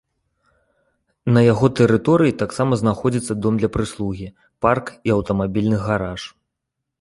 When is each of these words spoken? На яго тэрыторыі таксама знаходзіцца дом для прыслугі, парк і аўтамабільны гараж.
На 1.35 1.41
яго 1.53 1.69
тэрыторыі 1.79 2.33
таксама 2.43 2.79
знаходзіцца 2.83 3.37
дом 3.47 3.53
для 3.61 3.69
прыслугі, 3.77 4.27
парк 4.67 4.85
і 5.11 5.15
аўтамабільны 5.19 5.77
гараж. 5.85 6.21